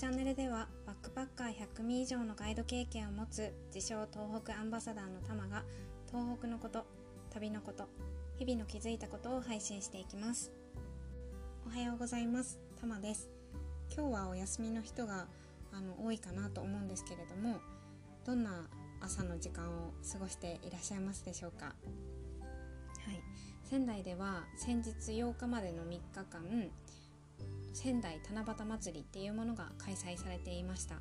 [0.00, 5.62] チャンネルではバックパッカー100名以上のガイド経験を持つ自称東北アンバサダーのタマが
[6.10, 6.86] 東北のこと
[7.28, 7.86] 旅のこと
[8.38, 10.52] 日々の気づいたことを配信していきます。
[11.66, 12.58] おはようございます。
[12.80, 13.28] タマです。
[13.94, 15.26] 今日はお休みの人が
[15.70, 17.58] あの多いかなと思うんですけれども
[18.24, 18.70] どんな
[19.02, 21.66] 朝の時間を過ごしていらっしゃいますでしょうか？
[21.66, 23.22] はい。
[23.64, 26.70] 仙台では先日8日までの3日間
[27.72, 30.96] 仙台七夕祭りっていうものが開催されていました。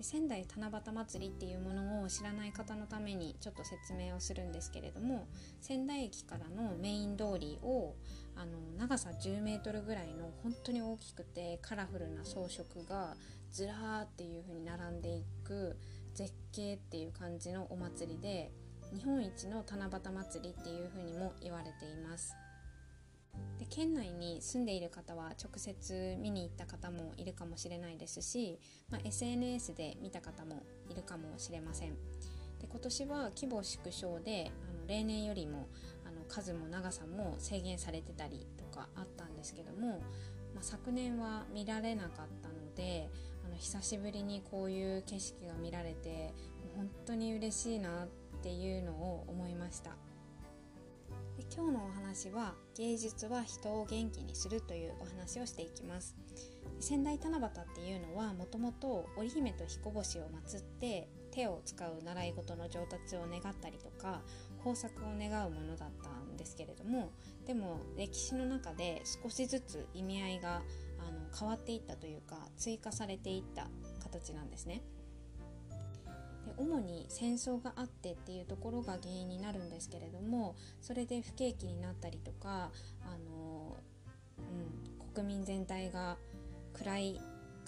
[0.00, 5.28] で仙台七夕祭りっていうものを知らない方のためにちょっと説明をするんですけれども
[5.60, 7.94] 仙台駅からのメイン通りを
[8.34, 13.14] あの長さ10メートルぐらいの本当に大きくてカラフルな装飾が
[13.52, 15.76] ずらーっていう風に並んでいく
[16.14, 18.50] 絶景っていう感じのお祭りで
[18.94, 22.34] 日本一の七夕祭りっていう風にも言われています。
[23.58, 28.58] で県内に住んでいる方は直接見に行った方もいるかもしれないですし、
[28.90, 31.90] まあ、SNS で見た方もいるかもしれません
[32.60, 35.68] で今年は規模縮小であの例年よりも
[36.06, 40.00] あの数も長さも制限されてたりとかあったんですけども、
[40.54, 43.08] まあ、昨年は見られなかったので
[43.44, 46.34] あの久しぶりにこういう景色が見られて
[46.76, 48.08] 本当に嬉しいなっ
[48.42, 49.90] ていうのを思いました。
[51.52, 56.14] 今日のお話は芸術は人を元気にするというお話をしていきます
[56.78, 64.22] 仙台七夕っていうのはもともと織姫と彦星を祀って手を使う習い事の上達を願ったりとか
[64.58, 67.10] 豊作を願うものだったんですけれども
[67.46, 70.62] でも歴史の中で少しずつ意味合いが
[71.00, 73.66] あの変わっていったというか追加されていった
[74.00, 74.82] 形なんですね。
[76.56, 82.70] 主に戦争があってっていうところが原因になるんですけれどもそれで不景気になったりとか
[83.02, 83.76] あの、
[84.38, 84.42] う
[85.04, 86.16] ん、国民全体が
[86.72, 87.20] 暗い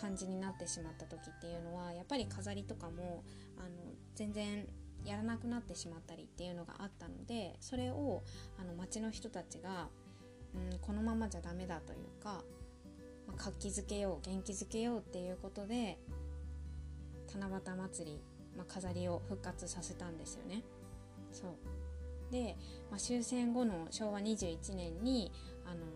[0.00, 3.24] 感じになってしまった時っていうのはやっぱり飾りとかも
[3.58, 3.68] あの
[4.14, 4.66] 全然
[5.04, 8.22] やらなくなってしまったりっていうのがあったのでそれを
[8.60, 9.88] あの町の人たちが、
[10.54, 12.42] うん、このままじゃダメだというか、
[13.26, 15.98] まあ、活気づけよう元気づけようっていうことで
[17.32, 18.20] 七夕祭り
[18.58, 20.62] まあ、飾りを復活させたんですよね。
[21.32, 22.56] そうで、
[22.90, 25.32] まあ、終戦後の昭和21年に
[25.64, 25.86] あの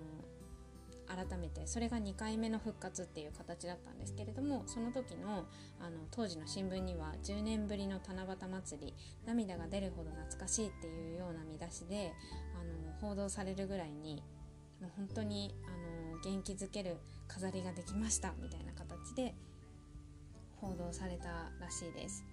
[1.15, 5.45] 改めてそれが2回目の復活っていう形だったんですけれどもその時の
[5.79, 8.95] あの当時の新聞には10年ぶりの七夕祭り
[9.27, 12.13] 涙が出るほど懐かしいっていうような見出しで
[12.59, 14.23] あの報道されるぐらいに
[14.81, 15.71] もう本当にあ
[16.17, 16.97] の元気づける
[17.29, 19.35] 飾りができましたみたいな形で
[20.57, 22.25] 報道されたらしいです。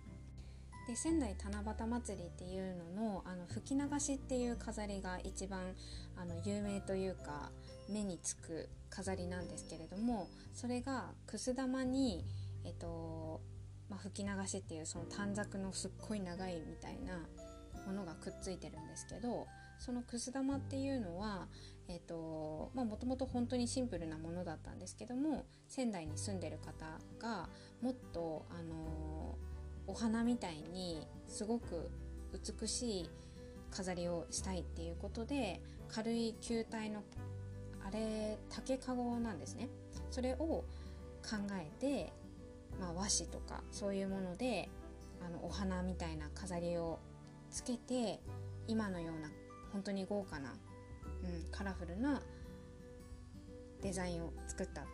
[0.90, 5.76] で仙台七夕祭りっていうののあの吹き流しっていう飾りが一番
[6.18, 7.52] あの有名というか
[7.88, 12.26] 目につく飾りなんですけれどもそれがくす玉に、
[12.66, 13.40] えっと
[13.88, 17.20] まあ、吹き流しっていうその短冊のすっごい長いみたいな
[17.86, 19.46] ものがくっついてるんですけど
[19.78, 21.46] そのくす玉っていうのは
[22.74, 26.88] もともと本当にシンプルなものだったんですけども仙台に住んでる方
[27.20, 27.48] が
[27.80, 29.49] もっとあのー
[29.90, 31.90] お花みたいにすごく
[32.62, 33.10] 美しい
[33.72, 37.02] 飾りをしたいっていうことで軽い球体の
[37.84, 39.68] あれ竹かごなんですね。
[40.12, 40.66] それを考
[41.54, 42.14] えて、
[42.80, 44.70] まあ、和紙とかそういうもので
[45.26, 47.00] あのお花みたいな飾りを
[47.50, 48.20] つけて
[48.68, 49.30] 今のような
[49.74, 50.54] 本当に豪華な、
[51.24, 52.22] うん、カラフルな
[53.82, 54.86] デザインを作ったっ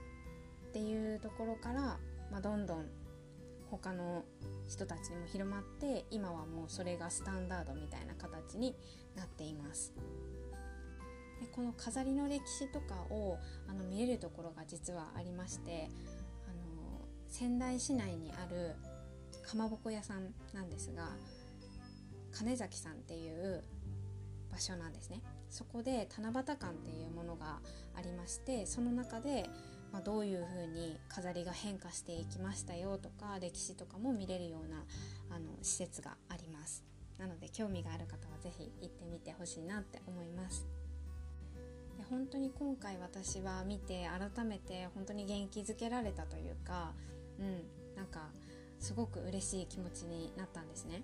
[0.72, 1.98] ていうところから、
[2.32, 2.86] まあ、どんどん
[3.78, 4.24] 他の
[4.68, 8.76] 人たちにも広まって今はもうそれがスタンダードみたいな形に
[9.16, 9.94] なっています。
[11.42, 13.38] でこの飾りの歴史とかを
[13.68, 15.90] あの見れるところが実はありまして
[16.48, 18.76] あの仙台市内にある
[19.46, 21.10] かまぼこ屋さんなんですが
[22.32, 23.64] 金崎さんっていう
[24.52, 25.22] 場所なんですね。
[25.50, 27.60] そこで七夕館っていうものが
[27.96, 29.50] ありましてその中で
[29.96, 34.84] まあ、どういうふうに飾りが変化していきましたよとか歴史とかも見れるような
[35.34, 36.84] あの施設があります。
[37.18, 40.68] なので興味がある方は是非行ってみてほしいなって思います。
[41.98, 46.92] で本当に今回私は見て改めて本当に元気づけられたというか
[47.40, 48.28] うんなんか
[48.82, 51.04] すごく嬉しい気持ちになったんですね、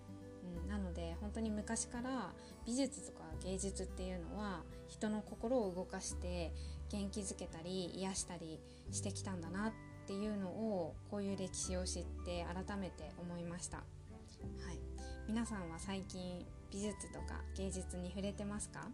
[0.71, 2.31] なので本当に昔から
[2.65, 6.53] 美術とか芸術っていうのは人の心を動かして
[6.89, 8.59] 元気づけたり癒したり
[8.89, 9.71] してきたんだなっ
[10.07, 13.77] ていうのをこういう歴史を知って改めて思いました。
[13.77, 14.79] はい、
[15.27, 18.88] 皆さんは最近美術とか芸術に触れてますか、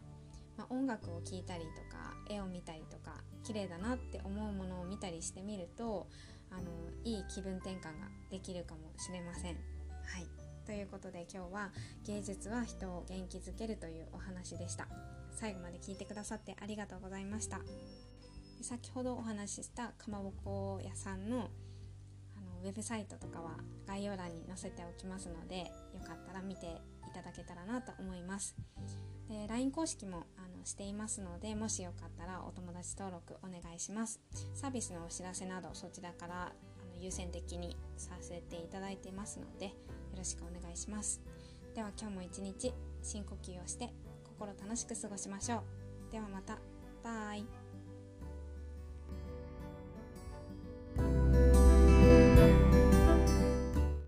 [0.58, 6.08] まあ、音楽を聴いたりとか絵を見たりとか綺麗だなって思うものを見たりしてみると
[6.52, 6.64] あの
[7.04, 7.92] いい気分転換が
[8.30, 9.54] できるかもしれません。
[9.54, 10.37] はい
[10.88, 11.70] いうことで今日は
[12.06, 14.88] 芸術は人を元気づけるというお話でした。
[15.32, 17.60] 最後まで聞いてくださってありがとうございました。
[18.62, 21.48] 先ほどお話ししたかまぼこ屋さんのあの
[22.64, 25.66] ウェブサイトとかは概要欄に載せておきますのでよ
[26.08, 26.70] かったら見てい
[27.14, 28.56] ただけたらなと思います。
[29.28, 34.22] で LINE 公式もあのしていますのでもしよかったらお友達登録お願いします。
[34.54, 36.54] サービスのお知らせなどそちらから
[37.00, 39.72] 優先的にさせていただいてますのでよ
[40.18, 41.22] ろしくお願いします。
[41.76, 42.74] では今日も一日
[43.04, 43.90] 深呼吸をして
[44.24, 45.58] 心楽しく過ごしましょ
[46.10, 46.12] う。
[46.12, 46.58] ではまた。
[47.04, 47.67] バイ。